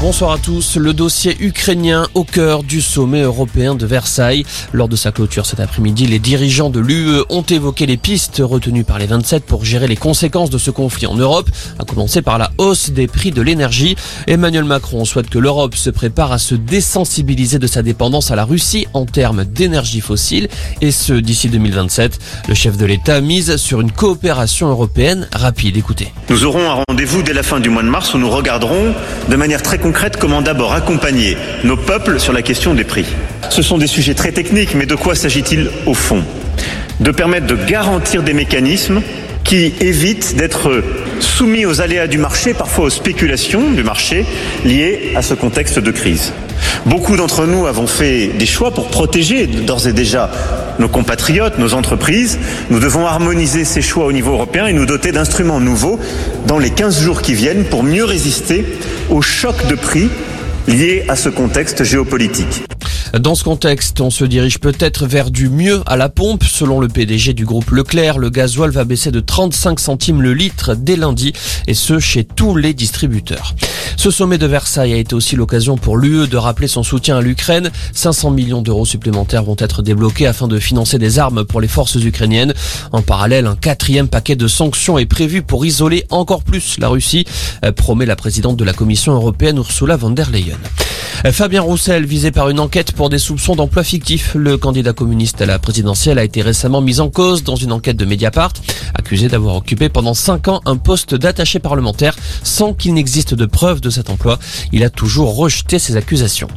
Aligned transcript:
Bonsoir 0.00 0.30
à 0.32 0.38
tous. 0.38 0.78
Le 0.78 0.94
dossier 0.94 1.36
ukrainien 1.40 2.08
au 2.14 2.24
cœur 2.24 2.62
du 2.62 2.80
sommet 2.80 3.20
européen 3.20 3.74
de 3.74 3.84
Versailles. 3.84 4.46
Lors 4.72 4.88
de 4.88 4.96
sa 4.96 5.12
clôture 5.12 5.44
cet 5.44 5.60
après-midi, 5.60 6.06
les 6.06 6.18
dirigeants 6.18 6.70
de 6.70 6.80
l'UE 6.80 7.20
ont 7.28 7.42
évoqué 7.42 7.84
les 7.84 7.98
pistes 7.98 8.40
retenues 8.42 8.82
par 8.82 8.98
les 8.98 9.04
27 9.04 9.44
pour 9.44 9.62
gérer 9.66 9.88
les 9.88 9.96
conséquences 9.96 10.48
de 10.48 10.56
ce 10.56 10.70
conflit 10.70 11.06
en 11.06 11.16
Europe, 11.16 11.50
à 11.78 11.84
commencer 11.84 12.22
par 12.22 12.38
la 12.38 12.50
hausse 12.56 12.88
des 12.88 13.08
prix 13.08 13.30
de 13.30 13.42
l'énergie. 13.42 13.94
Emmanuel 14.26 14.64
Macron 14.64 15.04
souhaite 15.04 15.28
que 15.28 15.38
l'Europe 15.38 15.74
se 15.74 15.90
prépare 15.90 16.32
à 16.32 16.38
se 16.38 16.54
désensibiliser 16.54 17.58
de 17.58 17.66
sa 17.66 17.82
dépendance 17.82 18.30
à 18.30 18.36
la 18.36 18.46
Russie 18.46 18.86
en 18.94 19.04
termes 19.04 19.44
d'énergie 19.44 20.00
fossile, 20.00 20.48
et 20.80 20.92
ce 20.92 21.12
d'ici 21.12 21.50
2027. 21.50 22.18
Le 22.48 22.54
chef 22.54 22.78
de 22.78 22.86
l'État 22.86 23.20
mise 23.20 23.56
sur 23.56 23.82
une 23.82 23.92
coopération 23.92 24.70
européenne 24.70 25.28
rapide. 25.34 25.76
Écoutez. 25.76 26.10
Nous 26.30 26.44
aurons 26.44 26.70
un 26.70 26.84
rendez-vous 26.88 27.22
dès 27.22 27.34
la 27.34 27.42
fin 27.42 27.60
du 27.60 27.68
mois 27.68 27.82
de 27.82 27.88
mars 27.88 28.14
où 28.14 28.18
nous 28.18 28.30
regarderons 28.30 28.94
de 29.28 29.36
manière 29.36 29.62
très 29.62 29.76
comment 30.18 30.42
d'abord 30.42 30.72
accompagner 30.72 31.36
nos 31.64 31.76
peuples 31.76 32.20
sur 32.20 32.32
la 32.32 32.42
question 32.42 32.74
des 32.74 32.84
prix. 32.84 33.06
Ce 33.48 33.62
sont 33.62 33.78
des 33.78 33.86
sujets 33.86 34.14
très 34.14 34.32
techniques, 34.32 34.74
mais 34.74 34.86
de 34.86 34.94
quoi 34.94 35.14
s'agit-il 35.14 35.70
au 35.86 35.94
fond? 35.94 36.22
De 37.00 37.10
permettre 37.10 37.46
de 37.46 37.56
garantir 37.56 38.22
des 38.22 38.34
mécanismes 38.34 39.02
qui 39.44 39.72
évitent 39.80 40.36
d'être 40.36 40.82
soumis 41.18 41.66
aux 41.66 41.80
aléas 41.80 42.06
du 42.06 42.18
marché, 42.18 42.54
parfois 42.54 42.84
aux 42.84 42.90
spéculations 42.90 43.70
du 43.70 43.82
marché 43.82 44.24
liées 44.64 45.12
à 45.16 45.22
ce 45.22 45.34
contexte 45.34 45.78
de 45.78 45.90
crise. 45.90 46.32
Beaucoup 46.86 47.16
d'entre 47.16 47.46
nous 47.46 47.66
avons 47.66 47.86
fait 47.86 48.28
des 48.28 48.46
choix 48.46 48.70
pour 48.70 48.88
protéger 48.88 49.46
d'ores 49.46 49.86
et 49.86 49.92
déjà 49.92 50.30
nos 50.78 50.88
compatriotes, 50.88 51.58
nos 51.58 51.74
entreprises. 51.74 52.38
Nous 52.70 52.80
devons 52.80 53.06
harmoniser 53.06 53.64
ces 53.64 53.82
choix 53.82 54.06
au 54.06 54.12
niveau 54.12 54.32
européen 54.32 54.66
et 54.66 54.72
nous 54.72 54.86
doter 54.86 55.12
d'instruments 55.12 55.60
nouveaux 55.60 55.98
dans 56.46 56.58
les 56.58 56.70
15 56.70 57.00
jours 57.00 57.22
qui 57.22 57.34
viennent 57.34 57.64
pour 57.64 57.82
mieux 57.82 58.04
résister 58.04 58.64
aux 59.10 59.22
chocs 59.22 59.66
de 59.66 59.74
prix 59.74 60.08
liés 60.68 61.04
à 61.08 61.16
ce 61.16 61.28
contexte 61.28 61.82
géopolitique. 61.84 62.64
Dans 63.18 63.34
ce 63.34 63.42
contexte, 63.42 64.00
on 64.00 64.10
se 64.10 64.24
dirige 64.24 64.60
peut-être 64.60 65.06
vers 65.06 65.32
du 65.32 65.48
mieux 65.48 65.82
à 65.86 65.96
la 65.96 66.08
pompe. 66.08 66.44
Selon 66.44 66.80
le 66.80 66.86
PDG 66.86 67.32
du 67.32 67.44
groupe 67.44 67.70
Leclerc, 67.70 68.18
le 68.18 68.30
gasoil 68.30 68.70
va 68.70 68.84
baisser 68.84 69.10
de 69.10 69.18
35 69.18 69.80
centimes 69.80 70.22
le 70.22 70.32
litre 70.32 70.76
dès 70.76 70.96
lundi, 70.96 71.32
et 71.66 71.74
ce 71.74 71.98
chez 71.98 72.24
tous 72.24 72.54
les 72.54 72.72
distributeurs. 72.72 73.54
Ce 74.00 74.10
sommet 74.10 74.38
de 74.38 74.46
Versailles 74.46 74.94
a 74.94 74.96
été 74.96 75.14
aussi 75.14 75.36
l'occasion 75.36 75.76
pour 75.76 75.98
l'UE 75.98 76.26
de 76.26 76.38
rappeler 76.38 76.68
son 76.68 76.82
soutien 76.82 77.18
à 77.18 77.20
l'Ukraine. 77.20 77.70
500 77.92 78.30
millions 78.30 78.62
d'euros 78.62 78.86
supplémentaires 78.86 79.44
vont 79.44 79.56
être 79.58 79.82
débloqués 79.82 80.26
afin 80.26 80.48
de 80.48 80.58
financer 80.58 80.98
des 80.98 81.18
armes 81.18 81.44
pour 81.44 81.60
les 81.60 81.68
forces 81.68 81.96
ukrainiennes. 81.96 82.54
En 82.92 83.02
parallèle, 83.02 83.46
un 83.46 83.56
quatrième 83.56 84.08
paquet 84.08 84.36
de 84.36 84.48
sanctions 84.48 84.96
est 84.96 85.04
prévu 85.04 85.42
pour 85.42 85.66
isoler 85.66 86.06
encore 86.08 86.44
plus 86.44 86.78
la 86.78 86.88
Russie, 86.88 87.26
promet 87.76 88.06
la 88.06 88.16
présidente 88.16 88.56
de 88.56 88.64
la 88.64 88.72
Commission 88.72 89.12
européenne 89.12 89.58
Ursula 89.58 89.98
von 89.98 90.12
der 90.12 90.30
Leyen. 90.30 90.56
Fabien 91.32 91.60
Roussel, 91.60 92.06
visé 92.06 92.30
par 92.30 92.48
une 92.48 92.58
enquête 92.58 92.92
pour 92.92 93.10
des 93.10 93.18
soupçons 93.18 93.54
d'emploi 93.54 93.84
fictif. 93.84 94.34
Le 94.34 94.56
candidat 94.56 94.94
communiste 94.94 95.42
à 95.42 95.46
la 95.46 95.58
présidentielle 95.58 96.18
a 96.18 96.24
été 96.24 96.40
récemment 96.40 96.80
mis 96.80 96.98
en 97.00 97.10
cause 97.10 97.44
dans 97.44 97.56
une 97.56 97.72
enquête 97.72 97.98
de 97.98 98.06
Mediapart, 98.06 98.54
accusé 98.94 99.28
d'avoir 99.28 99.56
occupé 99.56 99.90
pendant 99.90 100.14
5 100.14 100.48
ans 100.48 100.62
un 100.64 100.78
poste 100.78 101.14
d'attaché 101.14 101.58
parlementaire 101.58 102.16
sans 102.42 102.72
qu'il 102.72 102.94
n'existe 102.94 103.34
de 103.34 103.44
preuve 103.44 103.82
cet 103.90 104.10
emploi. 104.10 104.38
Il 104.72 104.84
a 104.84 104.90
toujours 104.90 105.36
rejeté 105.36 105.78
ces 105.78 105.96
accusations. 105.96 106.48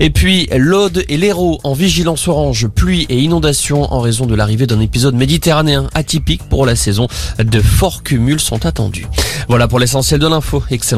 Et 0.00 0.10
puis 0.10 0.48
l'Aude 0.56 1.04
et 1.08 1.16
l'Hérault 1.16 1.60
en 1.62 1.72
vigilance 1.72 2.26
orange, 2.26 2.66
pluie 2.68 3.06
et 3.08 3.20
inondation 3.20 3.92
en 3.92 4.00
raison 4.00 4.26
de 4.26 4.34
l'arrivée 4.34 4.66
d'un 4.66 4.80
épisode 4.80 5.14
méditerranéen 5.14 5.88
atypique 5.94 6.42
pour 6.48 6.66
la 6.66 6.76
saison. 6.76 7.06
De 7.38 7.60
forts 7.60 8.02
cumuls 8.02 8.40
sont 8.40 8.66
attendus. 8.66 9.06
Voilà 9.48 9.68
pour 9.68 9.78
l'essentiel 9.78 10.20
de 10.20 10.26
l'info. 10.26 10.62
Excellente 10.70 10.94